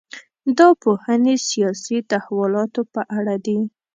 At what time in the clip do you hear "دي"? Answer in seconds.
3.45-3.59